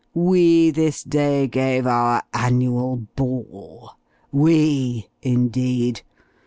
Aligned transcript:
We 0.15 0.71
this 0.71 1.03
day 1.03 1.45
gave 1.45 1.85
our 1.85 2.23
Annual 2.33 3.05
Ball 3.15 3.91
we, 4.31 5.09
indeed! 5.21 6.01